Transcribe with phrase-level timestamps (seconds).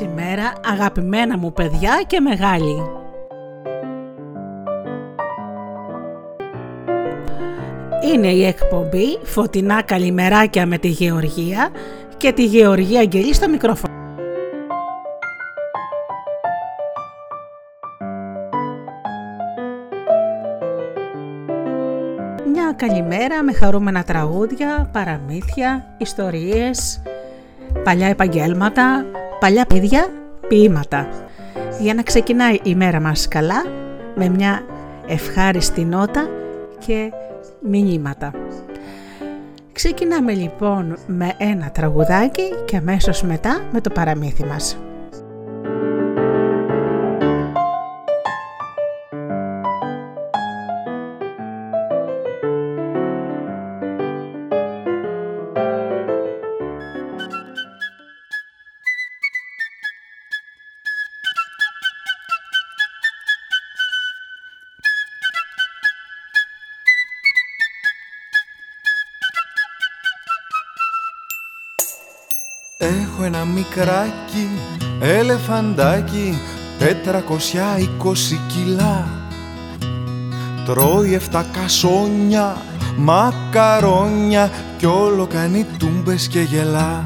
[0.00, 2.97] ημέρα αγαπημένα μου παιδιά και μεγάλη.
[8.18, 11.70] Είναι η εκπομπή Φωτεινά Καλημεράκια με τη Γεωργία
[12.16, 13.94] και τη Γεωργία Αγγελή στο μικρόφωνο.
[22.52, 27.02] Μια καλημέρα με χαρούμενα τραγούδια, παραμύθια, ιστορίες,
[27.84, 29.04] παλιά επαγγέλματα,
[29.40, 30.06] παλιά παιδιά,
[30.48, 31.08] ποίηματα.
[31.80, 33.64] Για να ξεκινάει η μέρα μας καλά
[34.14, 34.62] με μια
[35.06, 36.37] ευχάριστη νότα
[36.86, 37.12] και
[37.60, 38.32] μηνύματα.
[39.72, 44.76] Ξεκινάμε λοιπόν με ένα τραγουδάκι και αμέσως μετά με το παραμύθι μας.
[73.58, 74.48] Μικράκι
[75.00, 76.38] ελεφαντάκι
[76.78, 79.08] τετρακοσιά είκοσι κιλά.
[80.66, 82.56] Τρώει εφτά κασόνια,
[82.96, 87.04] μακαρόνια κι όλο κάνει τούμπες και γελά.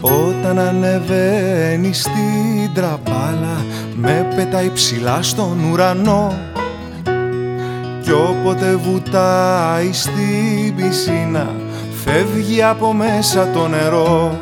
[0.00, 6.34] Όταν ανεβαίνει στην τραπάλα με πετάει ψηλά στον ουρανό.
[8.02, 11.50] Κι όποτε βουτάει στην πισίνα
[12.04, 14.38] φεύγει από μέσα το νερό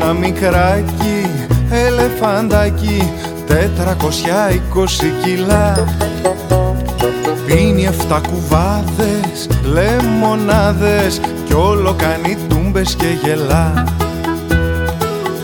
[0.00, 1.30] ένα μικράκι
[1.70, 3.12] ελεφαντάκι
[3.46, 5.84] τετρακοσιά είκοσι κιλά.
[7.46, 13.84] Πίνει εφτά κουβάδες, λεμονάδες κι όλο κάνει τούμπες και γελά.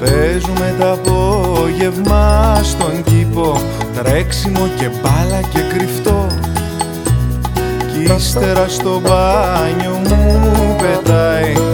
[0.00, 3.60] Παίζουμε τα απόγευμα στον κήπο
[3.94, 6.26] τρέξιμο και μπάλα και κρυφτό.
[7.92, 11.52] Κι ύστερα στο μπάνιο μου πετάει.
[11.52, 11.73] με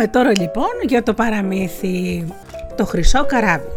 [0.00, 2.24] Πάμε τώρα λοιπόν για το παραμύθι
[2.76, 3.68] «Το χρυσό καράβι».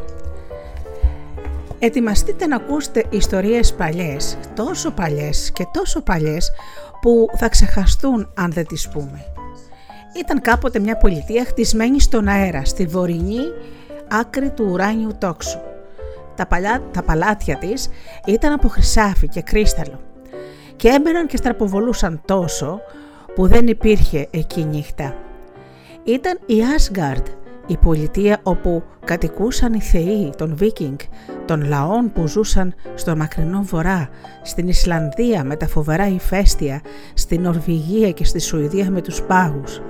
[1.79, 6.51] Ετοιμαστείτε να ακούσετε ιστορίες παλιές, τόσο παλιές και τόσο παλιές
[7.01, 9.25] που θα ξεχαστούν αν δεν τις πούμε.
[10.19, 13.41] Ήταν κάποτε μια πολιτεία χτισμένη στον αέρα, στη βορεινή
[14.07, 15.59] άκρη του ουράνιου τόξου.
[16.35, 17.89] Τα, παλιά, τα παλάτια της
[18.25, 19.99] ήταν από χρυσάφι και κρίσταλο
[20.75, 22.79] και έμπαιναν και στραποβολούσαν τόσο
[23.35, 25.15] που δεν υπήρχε εκεί νύχτα.
[26.05, 27.23] Ήταν η Asgard,
[27.67, 30.97] η πολιτεία όπου κατοικούσαν οι θεοί των Βίκινγκ,
[31.45, 34.09] των λαών που ζούσαν στο μακρινό βορρά,
[34.41, 36.81] στην Ισλανδία με τα φοβερά ηφαίστεια,
[37.13, 39.81] στην Νορβηγία και στη Σουηδία με τους πάγους.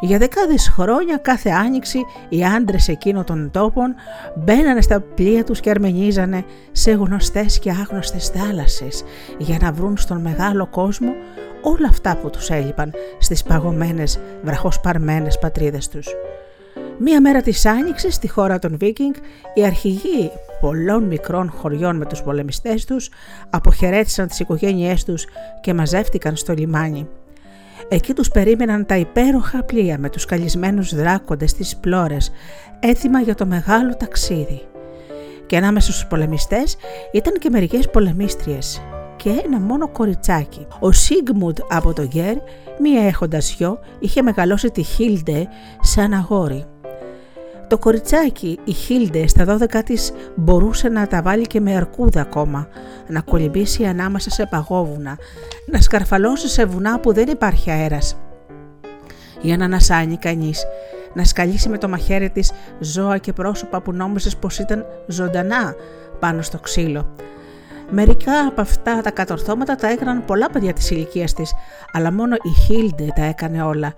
[0.00, 1.98] Για δεκάδες χρόνια κάθε άνοιξη
[2.28, 3.94] οι άντρες εκείνων των τόπων
[4.36, 9.04] μπαίνανε στα πλοία τους και αρμενίζανε σε γνωστές και άγνωστες θάλασσες
[9.38, 11.12] για να βρουν στον μεγάλο κόσμο
[11.62, 16.08] όλα αυτά που τους έλειπαν στις παγωμένες βραχοσπαρμένες πατρίδες τους.
[16.98, 19.14] Μία μέρα της Άνοιξης στη χώρα των Βίκινγκ,
[19.54, 20.30] οι αρχηγοί
[20.60, 23.10] πολλών μικρών χωριών με τους πολεμιστές τους
[23.50, 25.24] αποχαιρέτησαν τις οικογένειές τους
[25.60, 27.08] και μαζεύτηκαν στο λιμάνι.
[27.88, 32.32] Εκεί τους περίμεναν τα υπέροχα πλοία με τους καλισμένους δράκοντες στις πλώρες,
[32.80, 34.62] έτοιμα για το μεγάλο ταξίδι.
[35.46, 36.76] Και ανάμεσα στους πολεμιστές
[37.12, 38.82] ήταν και μερικές πολεμίστριες
[39.22, 40.66] και ένα μόνο κοριτσάκι.
[40.80, 42.36] Ο Σίγμουντ από το Γκέρ,
[42.80, 45.48] μία έχοντας γιο, είχε μεγαλώσει τη Χίλντε
[45.80, 46.64] σαν αγόρι.
[47.68, 52.68] Το κοριτσάκι, η Χίλντε, στα δώδεκα της μπορούσε να τα βάλει και με αρκούδα ακόμα,
[53.08, 55.18] να κολυμπήσει ανάμεσα σε παγόβουνα,
[55.66, 58.16] να σκαρφαλώσει σε βουνά που δεν υπάρχει αέρας.
[59.40, 60.64] Για να ανασάνει κανείς,
[61.14, 65.74] να σκαλίσει με το μαχαίρι της ζώα και πρόσωπα που νόμιζες πως ήταν ζωντανά
[66.18, 67.14] πάνω στο ξύλο.
[67.94, 71.52] Μερικά από αυτά τα κατορθώματα τα έκαναν πολλά παιδιά της ηλικίας της,
[71.92, 73.94] αλλά μόνο η Χίλντε τα έκανε όλα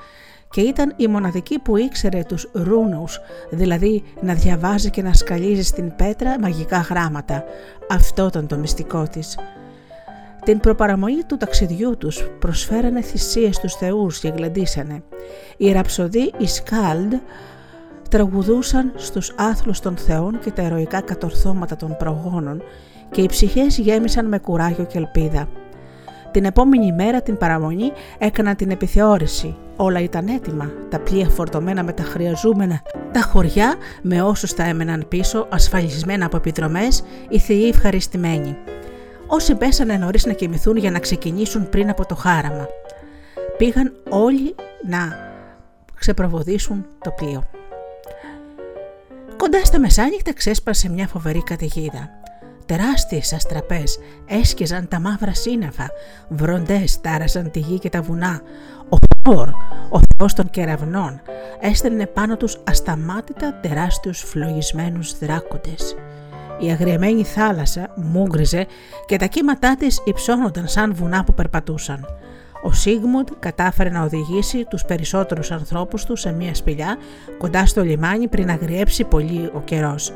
[0.50, 3.20] και ήταν η μοναδική που ήξερε τους ρούνους,
[3.50, 7.44] δηλαδή να διαβάζει και να σκαλίζει στην πέτρα μαγικά γράμματα.
[7.90, 9.38] Αυτό ήταν το μυστικό της.
[10.44, 15.02] Την προπαραμονή του ταξιδιού τους προσφέρανε θυσίες στους θεούς και γλεντήσανε.
[15.56, 17.14] Οι ραψοδοί, οι σκάλντ,
[18.10, 22.62] τραγουδούσαν στους άθλους των θεών και τα ερωικά κατορθώματα των προγόνων
[23.14, 25.48] και οι ψυχές γέμισαν με κουράγιο και ελπίδα.
[26.30, 29.56] Την επόμενη μέρα την παραμονή έκαναν την επιθεώρηση.
[29.76, 32.82] Όλα ήταν έτοιμα, τα πλοία φορτωμένα με τα χρειαζόμενα,
[33.12, 38.56] τα χωριά με όσους τα έμεναν πίσω, ασφαλισμένα από επιδρομές, οι θεοί ευχαριστημένοι.
[39.26, 42.66] Όσοι πέσανε νωρίς να κοιμηθούν για να ξεκινήσουν πριν από το χάραμα.
[43.56, 44.54] Πήγαν όλοι
[44.88, 44.98] να
[45.98, 47.42] ξεπροβοδίσουν το πλοίο.
[49.36, 52.23] Κοντά στα μεσάνυχτα ξέσπασε μια φοβερή καταιγίδα.
[52.66, 55.90] Τεράστιες αστραπές έσκυζαν τα μαύρα σύννεφα,
[56.28, 58.40] βροντές τάρασαν τη γη και τα βουνά.
[58.88, 59.48] Ο Θόρ,
[59.90, 61.20] ο θεός των κεραυνών,
[61.60, 65.96] έστελνε πάνω τους ασταμάτητα τεράστιους φλογισμένους δράκοντες.
[66.58, 68.66] Η αγριεμένη θάλασσα μούγκριζε
[69.06, 72.06] και τα κύματά της υψώνονταν σαν βουνά που περπατούσαν.
[72.62, 76.96] Ο Σίγμουντ κατάφερε να οδηγήσει τους περισσότερους ανθρώπους του σε μια σπηλιά
[77.38, 80.12] κοντά στο λιμάνι πριν αγριέψει πολύ ο καιρός.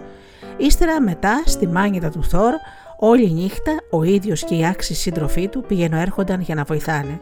[0.59, 2.53] Ύστερα μετά στη μάνιτα του Θόρ
[2.99, 7.21] όλη νύχτα ο ίδιος και οι άξιοι σύντροφοί του πήγαινο έρχονταν για να βοηθάνε.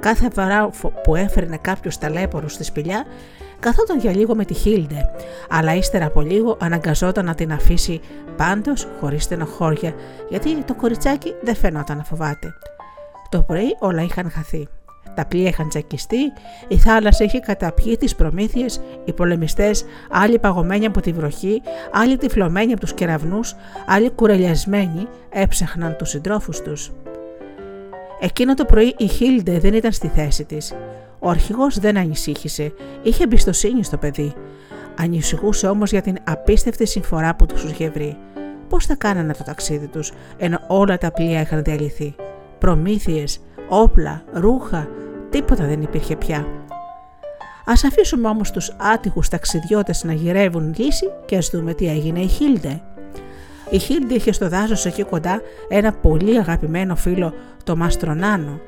[0.00, 0.70] Κάθε φορά
[1.02, 3.04] που έφερνε κάποιος ταλέπορου στη σπηλιά,
[3.58, 5.10] καθόταν για λίγο με τη Χίλντε,
[5.48, 8.00] αλλά ύστερα από λίγο αναγκαζόταν να την αφήσει
[8.36, 9.94] πάντως χωρίς στενοχώρια,
[10.28, 12.54] γιατί το κοριτσάκι δεν φαινόταν να φοβάται.
[13.28, 14.68] Το πρωί όλα είχαν χαθεί.
[15.14, 16.32] Τα πλοία είχαν τσακιστεί,
[16.68, 21.62] η θάλασσα είχε καταπιεί τις προμήθειες, οι πολεμιστές, άλλοι παγωμένοι από τη βροχή,
[21.92, 23.54] άλλοι τυφλωμένοι από τους κεραυνούς,
[23.86, 26.92] άλλοι κουρελιασμένοι έψαχναν τους συντρόφους τους.
[28.20, 30.74] Εκείνο το πρωί η Χίλντε δεν ήταν στη θέση της.
[31.18, 32.72] Ο αρχηγός δεν ανησύχησε,
[33.02, 34.34] είχε εμπιστοσύνη στο παιδί.
[35.00, 38.16] Ανησυχούσε όμως για την απίστευτη συμφορά που τους είχε βρει.
[38.68, 42.14] Πώς θα κάνανε το ταξίδι τους, ενώ όλα τα πλοία είχαν διαλυθεί.
[42.58, 44.88] Προμήθειες, όπλα, ρούχα,
[45.30, 46.46] τίποτα δεν υπήρχε πια.
[47.64, 52.26] Α αφήσουμε όμως τους άτυχους ταξιδιώτες να γυρεύουν λύση και ας δούμε τι έγινε η
[52.26, 52.80] Χίλντε.
[53.70, 57.34] Η Χίλντε είχε στο δάσος εκεί κοντά ένα πολύ αγαπημένο φίλο,
[57.64, 58.60] το Μαστρονάνο,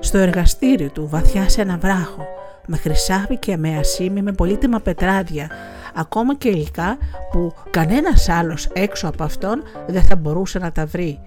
[0.00, 2.26] στο εργαστήριο του βαθιά σε ένα βράχο,
[2.66, 5.50] με χρυσάβι και με ασίμι με πολύτιμα πετράδια,
[5.94, 6.96] ακόμα και υλικά
[7.30, 11.20] που κανένας άλλος έξω από αυτόν δεν θα μπορούσε να τα βρει.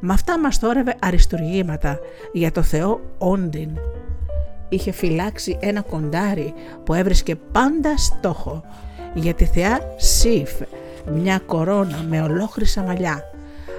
[0.00, 1.98] Με αυτά μας θόρευε αριστουργήματα
[2.32, 3.70] για το Θεό Όντιν.
[4.68, 6.54] Είχε φυλάξει ένα κοντάρι
[6.84, 8.64] που έβρισκε πάντα στόχο
[9.14, 10.50] για τη θεά Σίφ,
[11.12, 13.22] μια κορώνα με ολόχρυσα μαλλιά.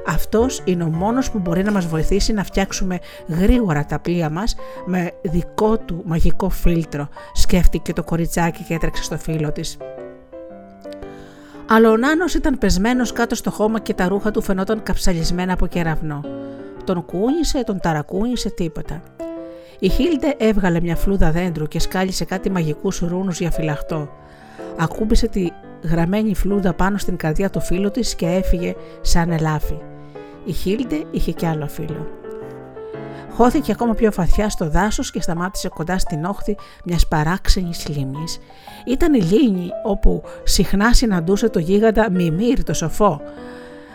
[0.08, 4.56] Αυτός είναι ο μόνος που μπορεί να μας βοηθήσει να φτιάξουμε γρήγορα τα πλοία μας
[4.86, 9.78] με δικό του μαγικό φίλτρο, σκέφτηκε το κοριτσάκι και έτρεξε στο φίλο της.
[11.68, 15.68] Αλλά ο Νάνος ήταν πεσμένος κάτω στο χώμα και τα ρούχα του φαινόταν καψαλισμένα από
[15.68, 16.22] κεραυνό.
[16.84, 19.02] Τον κούνησε, τον ταρακούνησε, τίποτα.
[19.80, 24.10] Η Χίλντε έβγαλε μια φλούδα δέντρου και σκάλισε κάτι μαγικούς ρούνους για φυλαχτό.
[24.78, 25.48] Ακούμπησε τη
[25.84, 29.78] γραμμένη φλούδα πάνω στην καρδιά του φίλου της και έφυγε σαν ελάφι.
[30.46, 32.25] Η Χίλντε είχε κι άλλο φίλο.
[33.36, 38.40] Χώθηκε ακόμα πιο βαθιά στο δάσος και σταμάτησε κοντά στην όχθη μιας παράξενης λίμνης.
[38.86, 43.22] Ήταν η λίμνη όπου συχνά συναντούσε το γίγαντα Μιμήρ το σοφό.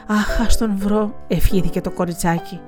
[0.06, 2.60] Αχ, ας τον βρω, ευχήθηκε το κοριτσάκι.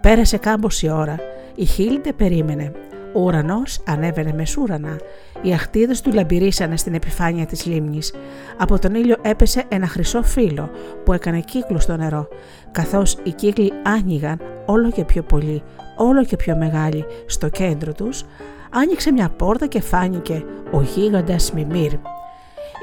[0.00, 1.16] Πέρασε κάμποση ώρα.
[1.54, 2.72] Η Χίλντε περίμενε.
[3.14, 4.96] Ο ουρανός ανέβαινε μεσούρανα.
[5.42, 8.12] Οι αχτίδες του λαμπυρίσανε στην επιφάνεια της λίμνης.
[8.58, 10.70] Από τον ήλιο έπεσε ένα χρυσό φύλλο
[11.04, 12.28] που έκανε κύκλο στο νερό,
[12.72, 15.62] καθώς οι κύκλοι άνοιγαν όλο και πιο πολύ,
[16.02, 18.24] όλο και πιο μεγάλοι στο κέντρο τους,
[18.70, 21.92] άνοιξε μια πόρτα και φάνηκε ο γίγαντας Μιμήρ.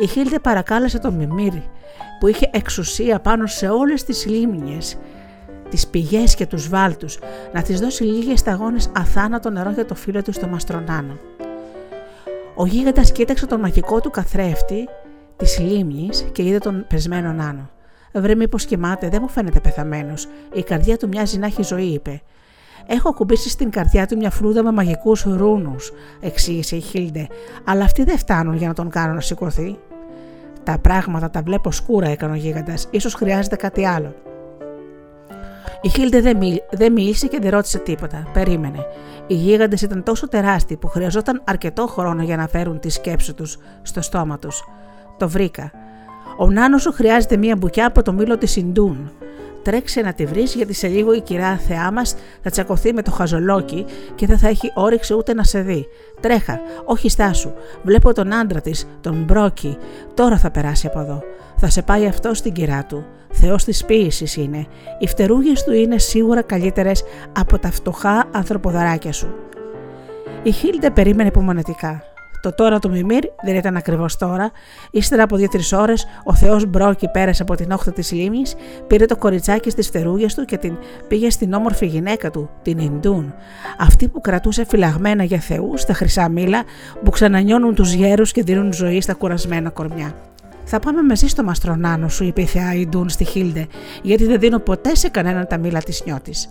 [0.01, 1.53] Η Χίλτε παρακάλεσε τον Μιμήρ
[2.19, 4.97] που είχε εξουσία πάνω σε όλες τις λίμνιες,
[5.69, 7.19] τις πηγές και τους βάλτους,
[7.53, 11.17] να της δώσει λίγες σταγόνες αθάνατο νερό για το φίλο του στο Μαστρονάνο.
[12.55, 14.87] Ο γίγαντας κοίταξε τον μαγικό του καθρέφτη
[15.37, 17.69] της λίμνης και είδε τον πεσμένο Νάνο.
[18.13, 20.27] Βρε, μήπως κοιμάται, δεν μου φαίνεται πεθαμένος.
[20.53, 22.21] Η καρδιά του μοιάζει να έχει ζωή, είπε.
[22.91, 27.27] Έχω ακουμπήσει στην καρδιά του μια φρούδα με μαγικούς ρούνους, εξήγησε η Χίλντε,
[27.63, 29.79] αλλά αυτοί δεν φτάνουν για να τον κάνουν να σηκωθεί.
[30.63, 32.89] Τα πράγματα τα βλέπω σκούρα, έκανε ο γίγαντας.
[32.99, 34.13] σω χρειάζεται κάτι άλλο.
[35.81, 36.37] Η Χίλντε δεν,
[36.71, 38.27] δεν μίλησε και δεν ρώτησε τίποτα.
[38.33, 38.85] Περίμενε.
[39.27, 43.57] Οι γίγαντες ήταν τόσο τεράστιοι που χρειαζόταν αρκετό χρόνο για να φέρουν τη σκέψη τους
[43.81, 44.63] στο στόμα τους.
[45.17, 45.71] Το βρήκα.
[46.37, 49.11] Ο νάνος σου χρειάζεται μία μπουκιά από το μήλο της Ινδούν.
[49.63, 53.11] Τρέξε να τη βρεις, γιατί σε λίγο η κυρά θεά μας θα τσακωθεί με το
[53.11, 53.85] χαζολόκι
[54.15, 55.87] και δεν θα έχει όρεξη ούτε να σε δει.
[56.19, 57.51] Τρέχα, όχι στάσου.
[57.83, 59.77] Βλέπω τον άντρα της, τον Μπρόκι.
[60.13, 61.23] Τώρα θα περάσει από εδώ.
[61.57, 63.05] Θα σε πάει αυτό στην κυρά του.
[63.31, 64.65] Θεός της ποίηση είναι.
[64.99, 67.03] Οι φτερούγες του είναι σίγουρα καλύτερες
[67.37, 69.33] από τα φτωχά ανθρωποδαράκια σου.
[70.43, 72.03] Η Χίλντε περίμενε υπομονετικά.
[72.41, 74.51] Το τώρα του Μιμήρ δεν ήταν ακριβώς τώρα.
[74.91, 78.55] Ύστερα από δύο-τρεις ώρες, ο Θεός Μπρόκι πέρασε από την όχθη της λίμνης,
[78.87, 80.77] πήρε το κοριτσάκι στις φτερούγες του και την
[81.07, 83.33] πήγε στην όμορφη γυναίκα του, την Ιντούν.
[83.79, 86.63] Αυτή που κρατούσε φυλαγμένα για Θεούς τα χρυσά μήλα
[87.03, 90.13] που ξανανιώνουν τους γέρους και δίνουν ζωή στα κουρασμένα κορμιά.
[90.71, 93.67] Θα πάμε μαζί στο μαστρονάνο σου, είπε η θεά Ιντούν στη Χίλντε,
[94.01, 96.47] γιατί δεν δίνω ποτέ σε κανέναν τα μήλα της νιώτης.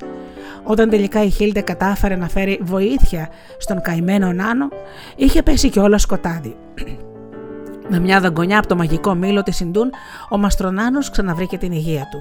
[0.62, 4.68] Όταν τελικά η Χίλντε κατάφερε να φέρει βοήθεια στον καημένο Νάνο,
[5.16, 6.56] είχε πέσει και όλα σκοτάδι.
[7.90, 9.90] Με μια δαγκονιά από το μαγικό μήλο της Ιντούν,
[10.28, 12.18] ο Μαστρονάνος ξαναβρήκε την υγεία του.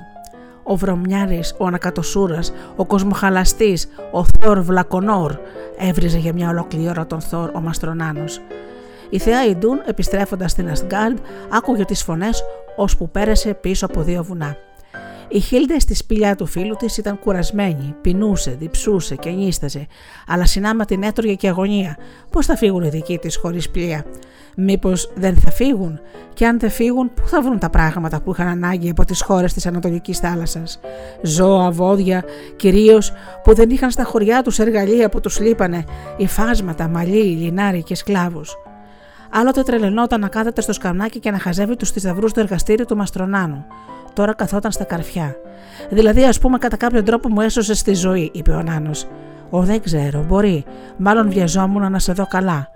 [0.64, 5.36] Ο Βρωμιάρης, ο Ανακατοσούρας, ο Κοσμοχαλαστής, ο Θόρ Βλακονόρ,
[5.78, 8.42] έβριζε για μια ολόκληρη ώρα τον Θόρ ο Μαστρονάνος.
[9.10, 11.18] Η θεά Ιντούν, επιστρέφοντας στην Αστγκάρντ,
[11.50, 12.44] άκουγε τις φωνές
[12.76, 14.58] ώσπου πέρασε πίσω από δύο βουνά.
[15.30, 19.88] Η Χίλντε στη σπηλιά του φίλου της ήταν κουρασμένη, πεινούσε, διψούσε και νίσταζε,
[20.28, 21.98] αλλά συνάμα την έτρωγε και αγωνία.
[22.32, 24.06] Πώς θα φύγουν οι δικοί της χωρίς πλοία.
[24.56, 26.00] Μήπως δεν θα φύγουν,
[26.34, 29.54] και αν δεν φύγουν, πού θα βρουν τα πράγματα που είχαν ανάγκη από τις χώρες
[29.54, 30.80] της Ανατολικής θάλασσας;
[31.22, 32.24] Ζώα, βόδια,
[32.56, 33.12] κυρίως
[33.44, 35.84] που δεν είχαν στα χωριά τους εργαλεία που τους λείπανε,
[36.18, 38.58] υφάσματα, μαλλί, λινάρι και σκλάβους.
[39.32, 43.66] Άλλοτε τρελαινόταν να κάθεται στο σκαμνάκι και να χαζεύει τους θησαυρούς του εργαστήριου του Μαστρονάνου
[44.18, 45.36] τώρα καθόταν στα καρφιά.
[45.90, 49.08] Δηλαδή, ας πούμε, κατά κάποιο τρόπο μου έσωσε στη ζωή, είπε ο Νάνος.
[49.50, 50.66] Ω, δεν ξέρω, μπορεί.
[50.98, 52.70] Μάλλον βιαζόμουν να σε δω καλά.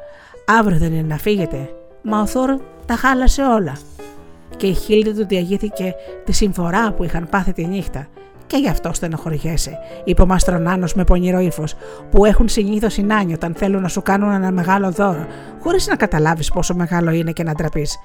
[0.45, 1.69] Αύριο δεν είναι να φύγετε.
[2.01, 3.77] Μα ο Θόρ τα χάλασε όλα.
[4.57, 5.93] Και η Χίλντε του διαγήθηκε
[6.25, 8.07] τη συμφορά που είχαν πάθει τη νύχτα.
[8.51, 11.75] Και γι' αυτό στενοχωριέσαι, είπε ο Μαστρονάνο με πονηρό ύφος,
[12.11, 15.25] που έχουν συνήθως οι νάνοι όταν θέλουν να σου κάνουν ένα μεγάλο δώρο,
[15.59, 17.97] χωρίς να καταλάβεις πόσο μεγάλο είναι και να ντραπείς.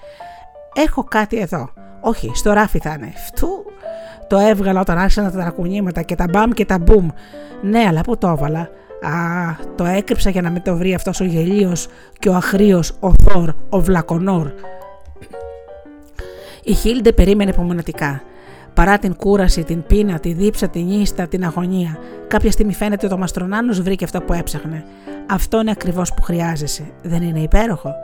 [0.74, 1.70] Έχω κάτι εδώ.
[2.00, 3.12] Όχι, στο ράφι θα είναι.
[3.26, 3.48] Φτού.
[4.26, 7.08] Το έβγαλα όταν άρχισαν τα τρακουνήματα και τα μπαμ και τα μπουμ.
[7.62, 9.10] Ναι, αλλά πού το έβαλα; Α,
[9.74, 11.88] το έκρυψα για να με το βρει αυτός ο γελίος
[12.18, 14.50] και ο αχρίος, ο Θόρ, ο Βλακονόρ.
[16.62, 18.22] Η Χίλντε περίμενε υπομονετικά.
[18.76, 23.18] Παρά την κούραση, την πείνα, τη δίψα, την ίστα, την αγωνία, κάποια στιγμή φαίνεται το
[23.18, 24.84] Μαστρονάνος βρήκε αυτό που έψαχνε.
[25.26, 26.84] Αυτό είναι ακριβώς που χρειάζεσαι.
[27.02, 27.94] Δεν είναι υπέροχο;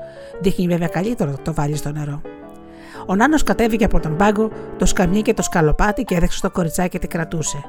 [0.40, 2.20] Δείχνει βέβαια καλύτερο το βάλει στο νερό.
[3.06, 6.88] Ο Νάνος κατέβηκε από τον πάγκο, το σκαμνί και το σκαλοπάτι και έδεξε στο κοριτσάκι
[6.88, 7.64] και τη κρατούσε.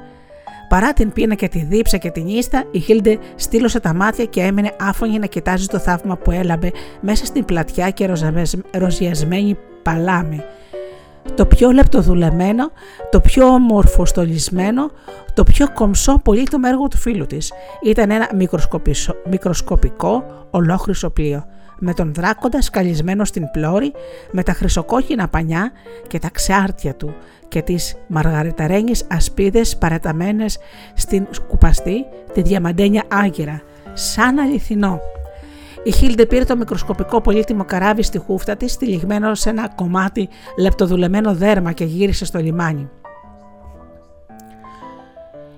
[0.70, 4.42] Παρά την πείνα και τη δίψα και την ίστα, η Χίλντε στήλωσε τα μάτια και
[4.42, 8.10] έμεινε άφωνη να κοιτάζει το θαύμα που έλαμπε μέσα στην πλατιά και
[8.72, 10.44] ροζιασμένη παλάμη.
[11.36, 12.72] Το πιο λεπτοδουλεμένο,
[13.12, 14.92] το πιο ομορφοστολισμένο,
[15.34, 17.52] το πιο κομψό πολύτιμο έργο του φίλου της.
[17.84, 18.30] Ήταν ένα
[19.30, 21.46] μικροσκοπικό ολόχρυσο πλοίο
[21.80, 23.92] με τον δράκοντα σκαλισμένο στην πλώρη,
[24.32, 25.72] με τα χρυσοκόκκινα πανιά
[26.08, 27.16] και τα ξάρτια του
[27.48, 30.58] και τις μαργαριταρένιες ασπίδες παραταμένες
[30.94, 33.62] στην σκουπαστή, τη διαμαντένια άγυρα,
[33.94, 35.00] σαν αληθινό.
[35.84, 41.36] Η Χίλντε πήρε το μικροσκοπικό πολύτιμο καράβι στη χούφτα της, τυλιγμένο σε ένα κομμάτι λεπτοδουλεμένο
[41.36, 42.90] δέρμα και γύρισε στο λιμάνι.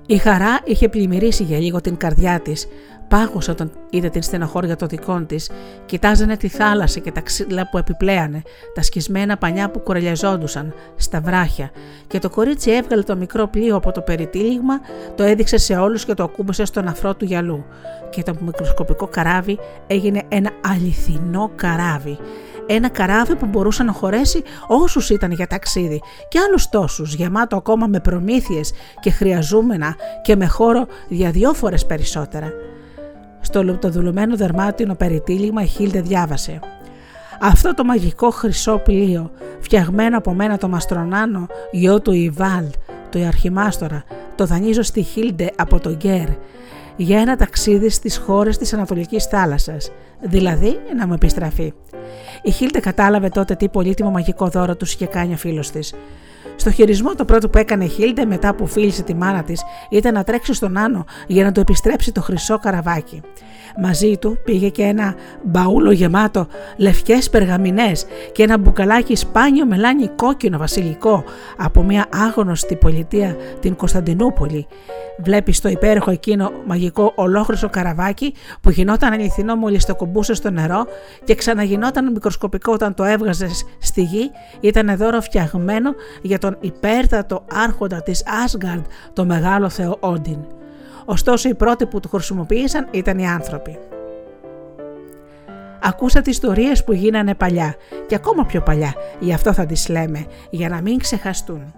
[0.05, 2.67] Η χαρά είχε πλημμυρίσει για λίγο την καρδιά της
[3.07, 5.49] Πάγωσε όταν είδε την στενοχώρια των δικών της,
[5.85, 8.41] κοιτάζανε τη θάλασσα και τα ξύλα που επιπλέανε,
[8.73, 11.71] τα σκισμένα πανιά που κορελιαζόντουσαν στα βράχια,
[12.07, 14.79] και το κορίτσι έβγαλε το μικρό πλοίο από το περιτύλιγμα,
[15.15, 17.65] το έδειξε σε όλους και το ακούμπησε στον αφρό του γυαλού.
[18.09, 22.17] Και το μικροσκοπικό καράβι έγινε ένα αληθινό καράβι.
[22.67, 27.87] Ένα καράβι που μπορούσε να χωρέσει όσους ήταν για ταξίδι και άλλους τόσους, γεμάτο ακόμα
[27.87, 32.51] με προμήθειες και χρειαζούμενα και με χώρο για δυο φορές περισσότερα.
[33.45, 36.59] Στο λεπτοδουλωμένο δερμάτινο περιτύλιγμα η Χίλτε διάβασε.
[37.41, 42.65] Αυτό το μαγικό χρυσό πλοίο, φτιαγμένο από μένα το Μαστρονάνο, γιο του Ιβάλ,
[43.09, 44.03] το Ιαρχημάστορα,
[44.35, 46.27] το δανείζω στη Χίλντε από τον Γκέρ,
[46.95, 51.73] για ένα ταξίδι στις χώρες της Ανατολικής θάλασσας, δηλαδή να μου επιστραφεί.
[52.41, 55.93] Η Χίλντε κατάλαβε τότε τι πολύτιμο μαγικό δώρο του είχε κάνει ο φίλος της.
[56.55, 60.13] Στο χειρισμό το πρώτο που έκανε η Χίλντε μετά που φίλησε τη μάνα της ήταν
[60.13, 63.21] να τρέξει στον Άνω για να του επιστρέψει το χρυσό καραβάκι.
[63.77, 70.57] Μαζί του πήγε και ένα μπαούλο γεμάτο λευκές περγαμινές και ένα μπουκαλάκι σπάνιο μελάνι κόκκινο
[70.57, 71.23] βασιλικό
[71.57, 74.67] από μια άγνωστη πολιτεία την Κωνσταντινούπολη.
[75.17, 80.85] Βλέπεις το υπέροχο εκείνο μαγικό ολόχρυσο καραβάκι που γινόταν αληθινό μόλις το κουμπούσε στο νερό
[81.23, 88.01] και ξαναγινόταν μικροσκοπικό όταν το έβγαζες στη γη, ήταν δώρο φτιαγμένο για τον υπέρτατο άρχοντα
[88.01, 90.37] της Άσγκαρντ, το μεγάλο θεό Όντιν.
[91.05, 93.79] Ωστόσο οι πρώτοι που το χρησιμοποίησαν ήταν οι άνθρωποι.
[95.81, 97.75] Ακούσατε ιστορίες που γίνανε παλιά
[98.07, 101.73] και ακόμα πιο παλιά, γι' αυτό θα τις λέμε, για να μην ξεχαστούν.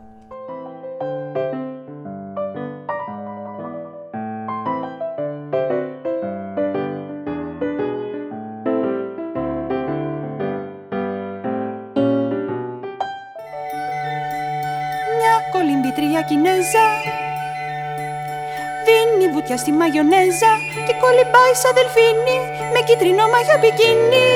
[19.48, 20.52] Δίνει βουτιά στη μαγιονέζα
[20.88, 22.38] και κολυμπάει σαν δελφίνι
[22.74, 24.28] με κίτρινο μαγιά μπικίνι.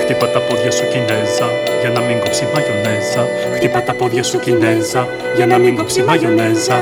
[0.00, 1.48] Χτύπα τα πόδια σου Κινέζα
[1.80, 3.22] για να μην κόψει μαγιονέζα.
[3.54, 6.76] Χτύπα τα πόδια σου Κινέζα για να μην κόψει μαγιονέζα.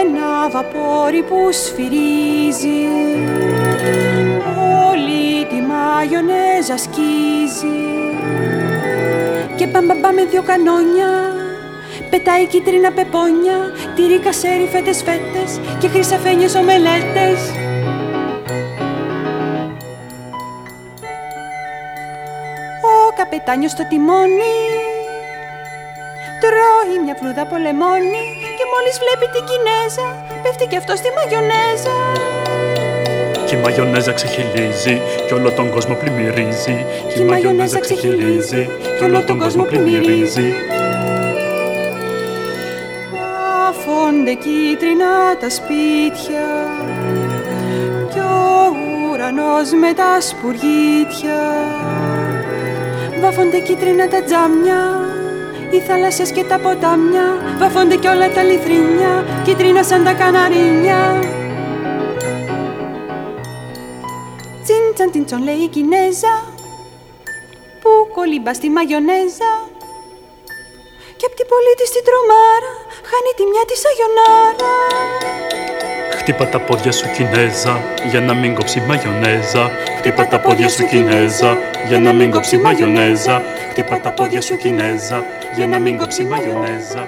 [0.00, 2.82] Ένα βαπόρι που σφυρίζει
[4.90, 7.80] όλη τη μαγιονέζα σκίζει
[9.56, 11.37] και μπαμπαμπά με δυο κανόνια
[12.10, 13.58] Πετάει κίτρινα πεπόνια,
[13.94, 17.38] τυρί κασέρι φέτες φέτες και χρυσαφένιες ομελέτες.
[22.90, 24.56] Ο καπετάνιος στο τιμόνι
[26.42, 28.24] τρώει μια φλούδα πολεμόνι
[28.58, 30.06] και μόλις βλέπει την Κινέζα
[30.42, 31.96] πέφτει και αυτό στη μαγιονέζα.
[33.46, 36.86] Και η μαγιονέζα ξεχυλίζει και όλο τον κόσμο πλημμυρίζει.
[37.14, 40.54] Και η μαγιονέζα ξεχυλίζει και όλο τον κόσμο πλημμυρίζει.
[44.28, 46.46] Βάφονται κίτρινα τα σπίτια
[48.12, 48.76] κι ο
[49.10, 51.40] ουρανός με τα σπουργίτια.
[53.20, 55.00] Βάφονται κίτρινα τα τζάμια
[55.70, 57.56] οι θάλασσες και τα ποτάμια.
[57.58, 61.20] Βάφονται κι όλα τα λιθρίνια κίτρινα σαν τα καναρίνια.
[64.62, 66.42] Τσιν τσαν τσον λέει η Κινέζα
[67.80, 69.77] που κολύμπα στη μαγιονέζα
[71.18, 72.72] και απ' την πολίτη στην τρομάρα
[73.10, 74.74] χάνει τη μια της αγιονάρα.
[76.18, 77.74] Χτύπα τα πόδια σου Κινέζα
[78.10, 79.64] για να μην κόψει μαγιονέζα.
[79.98, 81.50] Χτύπα τα πόδια σου Κινέζα
[81.88, 83.42] για να μην κόψει μαγιονέζα.
[83.70, 85.24] Χτύπα τα πόδια σου Κινέζα
[85.56, 87.02] για να μην κόψει μαγιονέζα.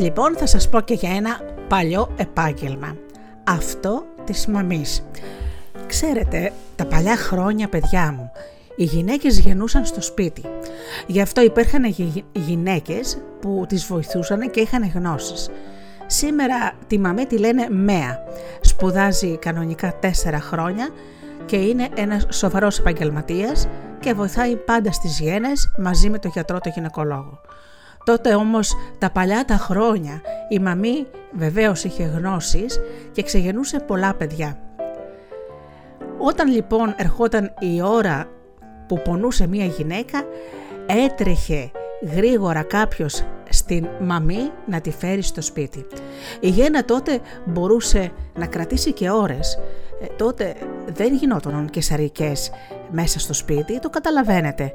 [0.00, 2.96] Λοιπόν θα σας πω και για ένα παλιό επάγγελμα.
[3.44, 5.04] Αυτό της μαμής.
[5.86, 8.30] Ξέρετε, τα παλιά χρόνια παιδιά μου,
[8.76, 10.42] οι γυναίκες γεννούσαν στο σπίτι.
[11.06, 15.50] Γι' αυτό υπήρχαν γυ- γυναίκες που τις βοηθούσαν και είχαν γνώσεις.
[16.06, 18.22] Σήμερα τη μαμή τη λένε ΜΕΑ.
[18.60, 20.88] Σπουδάζει κανονικά τέσσερα χρόνια
[21.46, 23.68] και είναι ένας σοβαρός επαγγελματίας
[24.00, 27.40] και βοηθάει πάντα στις γένες μαζί με τον γιατρό το γυναικολόγο.
[28.08, 32.80] Τότε όμως τα παλιά τα χρόνια η μαμή βεβαίως είχε γνώσεις
[33.12, 34.58] και ξεγεννούσε πολλά παιδιά.
[36.18, 38.28] Όταν λοιπόν ερχόταν η ώρα
[38.88, 40.24] που πονούσε μία γυναίκα
[40.86, 41.70] έτρεχε
[42.14, 45.86] γρήγορα κάποιος στην μαμή να τη φέρει στο σπίτι.
[46.40, 49.58] Η γέννα τότε μπορούσε να κρατήσει και ώρες.
[50.02, 50.54] Ε, τότε
[50.92, 52.50] δεν γινόταν κεσαρικές
[52.90, 54.72] μέσα στο σπίτι, το καταλαβαίνετε.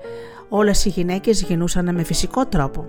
[0.56, 2.86] Όλες οι γυναίκες γεννούσαν με φυσικό τρόπο.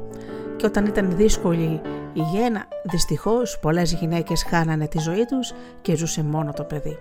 [0.57, 1.81] Και όταν ήταν δύσκολη
[2.13, 6.99] η γέννα, δυστυχώς πολλές γυναίκες χάνανε τη ζωή τους και ζούσε μόνο το παιδί.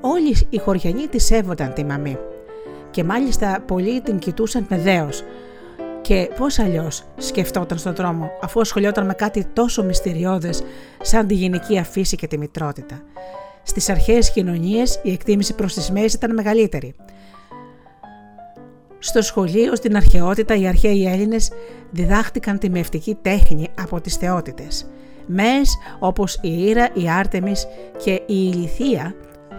[0.00, 2.18] Όλοι οι χωριανοί τη σέβονταν τη μαμή
[2.90, 5.22] και μάλιστα πολλοί την κοιτούσαν με δέος.
[6.00, 10.62] Και πώς αλλιώς σκεφτόταν στον δρόμο αφού ασχολιόταν με κάτι τόσο μυστηριώδες
[11.02, 13.02] σαν τη γυναική αφήση και τη μητρότητα.
[13.62, 16.94] Στις αρχαίες κοινωνίες η εκτίμηση προς τις μέες ήταν μεγαλύτερη.
[18.98, 21.50] Στο σχολείο στην αρχαιότητα οι αρχαίοι Έλληνες
[21.90, 24.86] διδάχτηκαν τη μευτική τέχνη από τις θεότητες.
[25.26, 27.66] Μες όπως η Ήρα, η Άρτεμις
[28.04, 29.14] και η Ηλιθία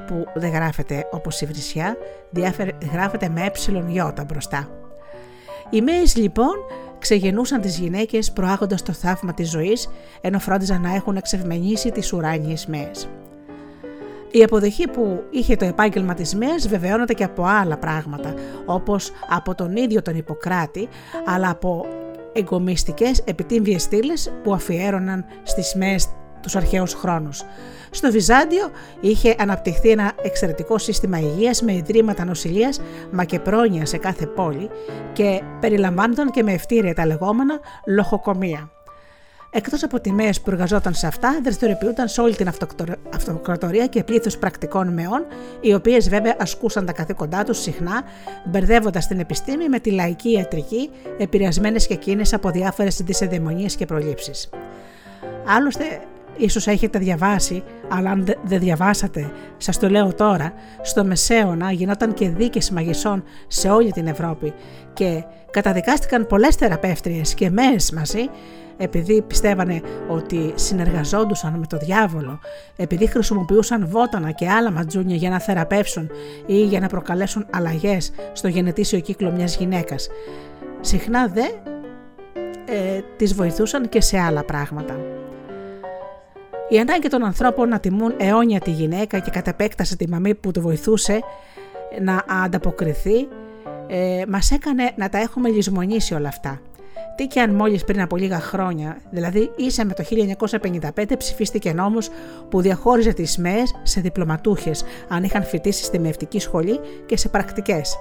[0.08, 1.98] που δεν γράφεται όπως η Βρυσιά,
[2.92, 4.70] γράφεται με ε γιώτα μπροστά.
[5.70, 6.54] Οι Μέες λοιπόν
[7.00, 9.90] ξεγενούσαν τις γυναίκες προάγοντας το θαύμα της ζωής
[10.22, 13.10] ενώ φρόντιζαν να έχουν εξευμενήσει τις ουράνιες μέες.
[14.32, 18.34] Η αποδοχή που είχε το επάγγελμα της ΜΕΑΣ βεβαιώνεται και από άλλα πράγματα,
[18.66, 20.88] όπως από τον ίδιο τον Ιπποκράτη,
[21.26, 21.86] αλλά από
[22.34, 26.10] εγκομιστικές επιτύμβιες στήλες που αφιέρωναν στις ΜΕΑΣ
[26.42, 27.44] τους αρχαίους χρόνους.
[27.92, 33.98] Στο Βυζάντιο είχε αναπτυχθεί ένα εξαιρετικό σύστημα υγείας με ιδρύματα νοσηλείας μα και πρόνοια σε
[33.98, 34.70] κάθε πόλη
[35.14, 38.72] και περιλαμβάνονταν και με ευτήρια τα λεγόμενα λοχοκομεία.
[39.50, 42.48] Εκτός από τιμές που εργαζόταν σε αυτά, δραστηριοποιούνταν σε όλη την
[43.14, 45.26] αυτοκρατορία και πλήθος πρακτικών μεών,
[45.62, 48.04] οι οποίες βέβαια ασκούσαν τα καθήκοντά τους συχνά,
[48.46, 54.50] μπερδεύοντας την επιστήμη με τη λαϊκή ιατρική, επηρεασμένες και εκείνες από διάφορες δυσεδαιμονίες και προλήψεις.
[55.48, 56.02] Άλλωστε,
[56.38, 62.30] ίσως έχετε διαβάσει, αλλά αν δεν διαβάσατε, σας το λέω τώρα, στο Μεσαίωνα γινόταν και
[62.30, 64.54] δίκες μαγισσών σε όλη την Ευρώπη
[64.94, 68.30] και καταδικάστηκαν πολλές θεραπεύτριες και μέες μαζί
[68.78, 72.40] επειδή πιστεύανε ότι συνεργαζόντουσαν με το διάβολο,
[72.76, 76.10] επειδή χρησιμοποιούσαν βότανα και άλλα ματζούνια για να θεραπεύσουν
[76.46, 80.10] ή για να προκαλέσουν αλλαγές στο γενετήσιο κύκλο μιας γυναίκας.
[80.82, 81.46] Συχνά δε
[82.66, 85.00] ε, τις βοηθούσαν και σε άλλα πράγματα.
[86.70, 90.52] Η ανάγκη των ανθρώπων να τιμούν αιώνια τη γυναίκα και κατ' επέκταση τη μαμή που
[90.52, 91.20] του βοηθούσε
[92.02, 93.28] να ανταποκριθεί,
[93.88, 96.62] ε, μας έκανε να τα έχουμε λησμονήσει όλα αυτά.
[97.18, 100.04] Τι και αν μόλις πριν από λίγα χρόνια, δηλαδή ίσα με το
[100.98, 102.10] 1955, ψηφίστηκε νόμος
[102.50, 107.98] που διαχώριζε τις ΜΕΕ σε διπλωματούχες, αν είχαν φοιτήσει στη μευτική σχολή και σε πρακτικές.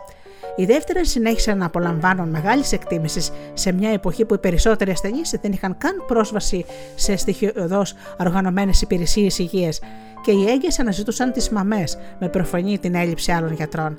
[0.56, 5.52] Οι δεύτερες συνέχισαν να απολαμβάνουν μεγάλης εκτίμησης σε μια εποχή που οι περισσότεροι ασθενείς δεν
[5.52, 9.80] είχαν καν πρόσβαση σε στοιχειοδός οργανωμένες υπηρεσίες υγείας
[10.22, 13.98] και οι έγκυες αναζητούσαν τις μαμές με προφανή την έλλειψη άλλων γιατρών.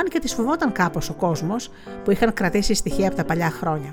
[0.00, 1.70] Αν και τις φοβόταν κάπως ο κόσμος
[2.04, 3.92] που είχαν κρατήσει στοιχεία από τα παλιά χρόνια.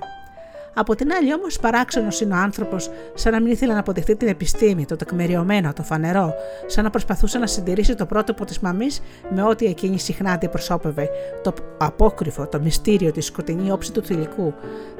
[0.79, 4.27] Από την άλλη, όμως, παράξενος είναι ο άνθρωπος, σαν να μην ήθελε να αποδεχτεί την
[4.27, 6.33] επιστήμη, το τεκμηριωμένο, το φανερό,
[6.65, 11.09] σαν να προσπαθούσε να συντηρήσει το πρότυπο της μαμής με ό,τι εκείνη συχνά αντιπροσώπευε,
[11.43, 14.53] το απόκριφο, το μυστήριο, τη σκοτεινή όψη του θηλυκού,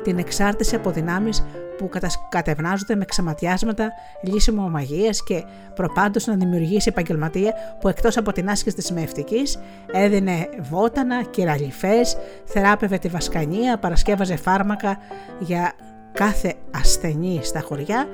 [0.04, 1.44] την εξάρτηση από δυνάμεις
[1.80, 1.90] που
[2.30, 5.44] κατευνάζονται με ξεματιάσματα, λύσιμο μαγείας και
[5.76, 9.60] προπάντως να δημιουργήσει επαγγελματία που εκτός από την άσκηση της μευτικής
[9.92, 14.98] έδινε βότανα, κυραλιφές, θεράπευε τη βασκανία, παρασκεύαζε φάρμακα
[15.40, 15.74] για
[16.12, 18.08] κάθε ασθενή στα χωριά,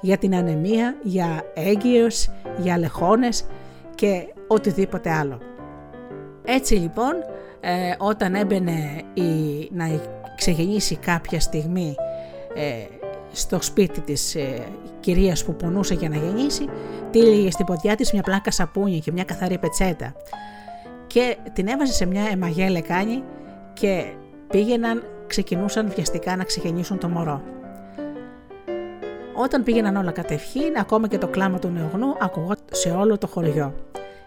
[0.00, 3.44] για την ανεμία, για έγκυος, για λεχόνες
[3.94, 5.38] και οτιδήποτε άλλο.
[6.44, 7.12] Έτσι λοιπόν,
[7.60, 9.22] ε, όταν έμπαινε η,
[9.72, 10.00] να
[10.36, 11.94] ξεγεννήσει κάποια στιγμή
[12.54, 13.01] ε,
[13.32, 14.66] στο σπίτι της ε,
[15.00, 16.68] κυρίας που πονούσε για να γεννήσει,
[17.10, 20.14] τύλιγε στην ποδιά της μια πλάκα σαπούνι και μια καθαρή πετσέτα
[21.12, 23.22] και την έβαζε σε μια εμαγέ λεκάνη
[23.72, 24.04] και
[24.48, 27.42] πήγαιναν, ξεκινούσαν βιαστικά να ξεγεννήσουν το μωρό.
[29.34, 33.74] Όταν πήγαιναν όλα κατευχήν, ακόμα και το κλάμα του νεογνού ακουγόταν σε όλο το χωριό.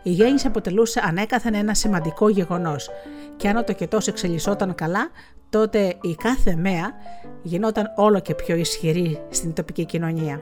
[0.08, 2.90] Η γέννηση αποτελούσε ανέκαθεν ένα σημαντικό γεγονός,
[3.36, 5.10] και αν ο τοκετός εξελισσόταν καλά,
[5.50, 6.94] τότε η κάθε μέα
[7.42, 10.42] γινόταν όλο και πιο ισχυρή στην τοπική κοινωνία.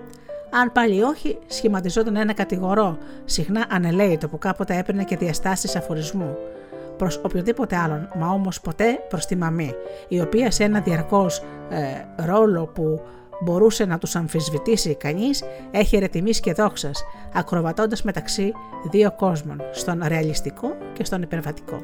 [0.52, 6.38] Αν πάλι όχι, σχηματιζόταν ένα κατηγορό, συχνά ανελαίτο που κάποτε έπαιρνε και διαστάσεις αφορισμού
[6.98, 9.72] προς οποιοδήποτε άλλον, μα όμως ποτέ προς τη μαμή,
[10.08, 13.02] η οποία σε ένα διαρκώς ε, ρόλο που
[13.44, 17.04] μπορούσε να τους αμφισβητήσει κανείς, έχει ερετιμήσει και δόξας,
[17.34, 18.52] ακροβατώντας μεταξύ
[18.92, 21.82] δύο κόσμων, στον ρεαλιστικό και στον υπερβατικό.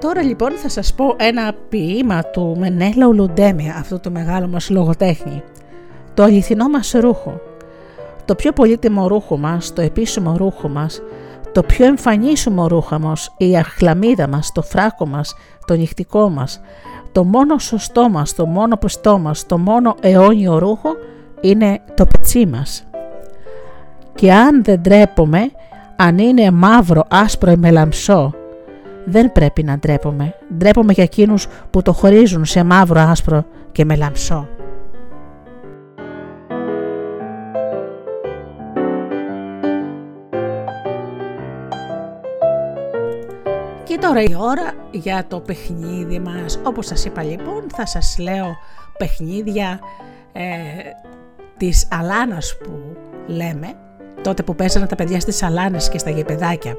[0.00, 5.42] Τώρα λοιπόν θα σας πω ένα ποίημα του Μενέλα Ουλουντέμια, αυτό το μεγάλο μας λογοτέχνη.
[6.14, 7.40] Το αληθινό μας ρούχο.
[8.24, 11.02] Το πιο πολύτιμο ρούχο μας, το επίσημο ρούχο μας,
[11.54, 15.34] το πιο εμφανή σου ρούχα μας, η αρχλαμίδα μας, το φράκο μας,
[15.66, 16.60] το νυχτικό μας,
[17.12, 20.88] το μόνο σωστό μας, το μόνο πιστό μας, το μόνο αιώνιο ρούχο
[21.40, 22.86] είναι το πετσί μας.
[24.14, 25.50] Και αν δεν ντρέπομαι,
[25.96, 28.34] αν είναι μαύρο, άσπρο ή μελαμψό,
[29.04, 30.34] δεν πρέπει να ντρέπομαι.
[30.56, 34.48] Ντρέπομαι για εκείνους που το χωρίζουν σε μαύρο, άσπρο και μελαμψό.
[43.94, 46.58] Και τώρα η ώρα για το παιχνίδι μας.
[46.62, 48.46] Όπως σας είπα λοιπόν θα σας λέω
[48.98, 49.80] παιχνίδια
[50.32, 50.42] ε,
[51.56, 53.72] της Αλάνας που λέμε,
[54.22, 56.74] τότε που παίζανε τα παιδιά στις Αλάνες και στα γεπεδάκια.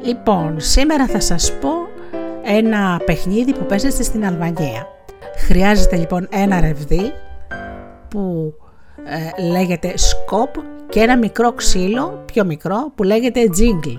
[0.00, 1.70] Λοιπόν, σήμερα θα σας πω
[2.44, 4.86] ένα παιχνίδι που παίζεται στην Αλβανία.
[5.46, 7.12] Χρειάζεται λοιπόν ένα ρευδί
[8.08, 8.54] που
[9.04, 10.54] ε, λέγεται σκόπ
[10.88, 13.94] και ένα μικρό ξύλο, πιο μικρό, που λέγεται τζίγκλ.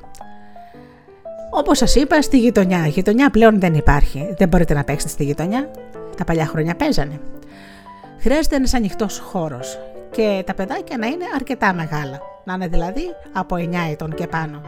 [1.57, 2.85] Όπως σας είπα, στη γειτονιά.
[2.85, 4.33] Η γειτονιά πλέον δεν υπάρχει.
[4.37, 5.71] Δεν μπορείτε να παίξετε στη γειτονιά.
[6.17, 7.19] Τα παλιά χρόνια παίζανε.
[8.19, 9.79] Χρειάζεται ένας ανοιχτός χώρος
[10.11, 12.21] και τα παιδάκια να είναι αρκετά μεγάλα.
[12.43, 13.01] Να είναι δηλαδή
[13.33, 14.61] από 9 ετών και πάνω.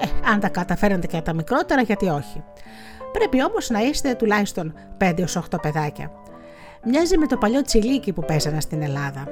[0.00, 2.42] Ε, αν τα καταφέρετε και τα μικρότερα, γιατί όχι.
[3.12, 5.14] Πρέπει όμως να είστε τουλάχιστον 5-8
[5.62, 6.10] παιδάκια.
[6.84, 9.24] Μοιάζει με το παλιό τσιλίκι που παίζανε στην Ελλάδα.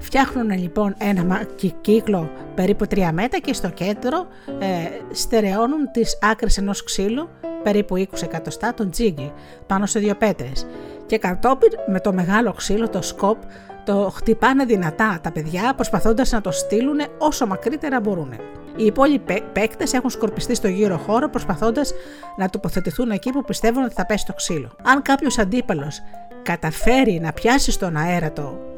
[0.00, 1.46] Φτιάχνουν λοιπόν ένα
[1.80, 4.26] κύκλο περίπου 3 μέτρα και στο κέντρο
[4.58, 4.66] ε,
[5.14, 7.28] στερεώνουν τις άκρες ενός ξύλου
[7.62, 9.32] περίπου 20 εκατοστά τον τζίγκι
[9.66, 10.66] πάνω σε δύο πέτρες
[11.06, 13.36] και κατόπιν με το μεγάλο ξύλο το σκόπ
[13.84, 18.32] το χτυπάνε δυνατά τα παιδιά προσπαθώντας να το στείλουν όσο μακρύτερα μπορούν.
[18.76, 21.92] Οι υπόλοιποι παίκτες έχουν σκορπιστεί στο γύρο χώρο προσπαθώντας
[22.36, 24.70] να τοποθετηθούν εκεί που πιστεύουν ότι θα πέσει το ξύλο.
[24.82, 26.02] Αν κάποιος αντίπαλος
[26.42, 28.69] καταφέρει να πιάσει στον αέρα το,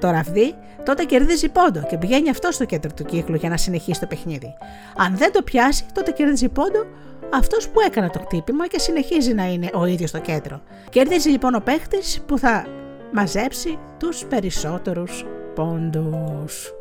[0.00, 4.00] το ραβδί, τότε κερδίζει πόντο και πηγαίνει αυτό στο κέντρο του κύκλου για να συνεχίσει
[4.00, 4.54] το παιχνίδι.
[4.96, 6.86] Αν δεν το πιάσει, τότε κερδίζει πόντο
[7.34, 10.60] αυτός που έκανε το χτύπημα και συνεχίζει να είναι ο ίδιος στο κέντρο.
[10.90, 12.66] Κερδίζει λοιπόν ο παίχτης που θα
[13.12, 16.77] μαζέψει τους περισσότερους πόντους.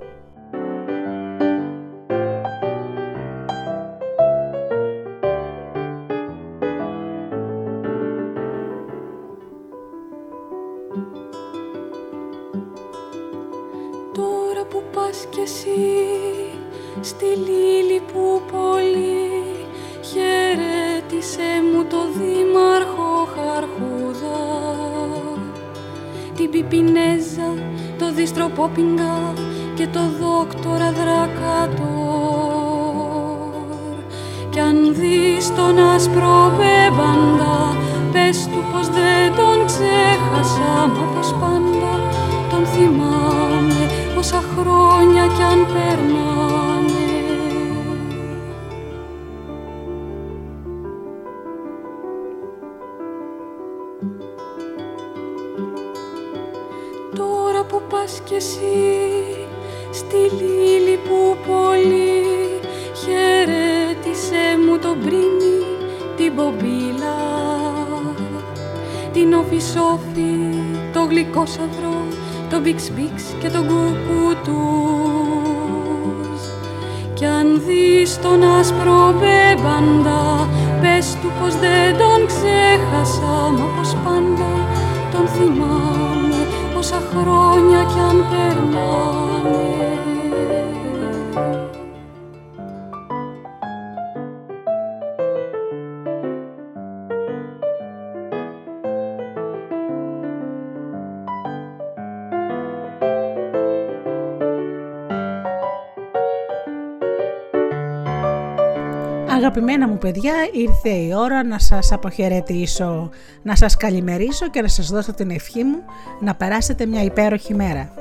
[17.07, 19.27] Στη λίλη που πολύ
[20.09, 24.39] χαιρέτησε μου το δήμαρχο Χαρχούδα
[26.35, 27.49] την Πιπινέζα,
[27.97, 29.33] το Διστροπόπιγκα
[29.75, 31.87] και το Δόκτορα Δρακάτορ
[34.49, 37.75] κι αν δεις τον άσπρο μπέμπαντα
[38.11, 41.93] πες του πως δεν τον ξέχασα μα πως πάντα
[42.49, 43.81] τον θυμάμαι
[44.17, 46.46] όσα χρόνια κι αν περνάνε.
[58.27, 58.77] Κι εσύ
[59.91, 62.59] στη λίλη που πολύ
[63.01, 65.59] χαιρέτησε μου το μπρίνι,
[66.17, 67.17] την πομπίλα
[69.13, 69.61] την όφη
[70.93, 71.97] το γλυκό σαυρό
[72.49, 76.41] το μπιξ μπιξ και τον κουκού τους
[77.13, 80.49] κι αν δεις τον άσπρο μπέμπαντα
[80.81, 84.67] πες του πως δεν τον ξέχασα μα πως πάντα
[85.11, 85.86] τον θυμάμαι
[86.77, 90.16] όσα χρόνια κι αν περνάνε
[109.57, 113.09] Αγαπημένα μου παιδιά, ήρθε η ώρα να σας αποχαιρετήσω,
[113.41, 115.83] να σας καλημερίσω και να σας δώσω την ευχή μου
[116.19, 117.93] να περάσετε μια υπέροχη μέρα.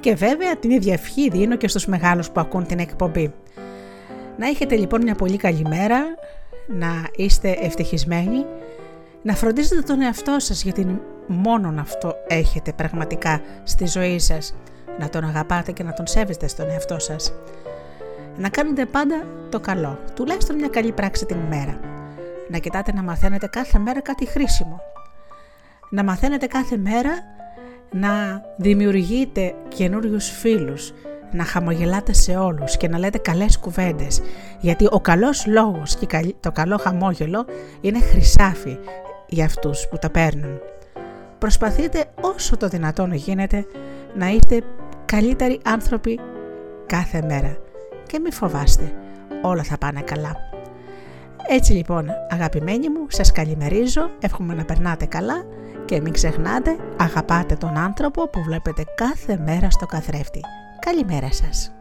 [0.00, 3.32] Και βέβαια την ίδια ευχή δίνω και στους μεγάλους που ακούν την εκπομπή.
[4.36, 5.98] Να έχετε λοιπόν μια πολύ καλή μέρα,
[6.68, 8.44] να είστε ευτυχισμένοι,
[9.22, 14.54] να φροντίζετε τον εαυτό σας γιατί μόνον αυτό έχετε πραγματικά στη ζωή σας,
[14.98, 17.32] να τον αγαπάτε και να τον σέβεστε στον εαυτό σας
[18.36, 21.80] να κάνετε πάντα το καλό, τουλάχιστον μια καλή πράξη την ημέρα.
[22.48, 24.80] Να κοιτάτε να μαθαίνετε κάθε μέρα κάτι χρήσιμο.
[25.90, 27.10] Να μαθαίνετε κάθε μέρα
[27.90, 30.92] να δημιουργείτε καινούριους φίλους,
[31.32, 34.22] να χαμογελάτε σε όλους και να λέτε καλές κουβέντες,
[34.60, 37.46] γιατί ο καλός λόγος και το καλό χαμόγελο
[37.80, 38.78] είναι χρυσάφι
[39.26, 40.60] για αυτούς που τα παίρνουν.
[41.38, 43.66] Προσπαθείτε όσο το δυνατόν γίνεται
[44.14, 44.62] να είστε
[45.04, 46.20] καλύτεροι άνθρωποι
[46.86, 47.56] κάθε μέρα
[48.12, 48.92] και μη φοβάστε,
[49.42, 50.36] όλα θα πάνε καλά.
[51.48, 55.44] Έτσι λοιπόν αγαπημένοι μου, σας καλημερίζω, εύχομαι να περνάτε καλά
[55.84, 60.40] και μην ξεχνάτε, αγαπάτε τον άνθρωπο που βλέπετε κάθε μέρα στο καθρέφτη.
[60.80, 61.72] Καλημέρα σας.